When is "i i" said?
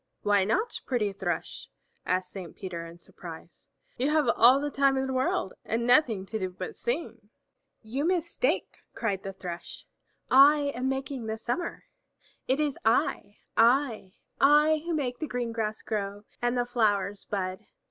12.83-14.13, 13.55-14.81